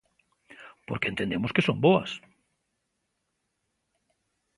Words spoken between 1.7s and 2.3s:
boas.